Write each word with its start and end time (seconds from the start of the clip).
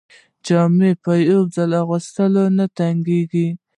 جامې 0.45 0.91
په 1.03 1.11
یو 1.29 1.41
ځل 1.55 1.71
اغوستلو 1.81 2.43
نه 2.57 2.65
تنګیږي. 2.77 3.47